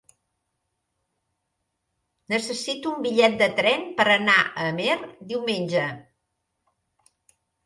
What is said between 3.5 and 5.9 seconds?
tren per anar a Amer diumenge.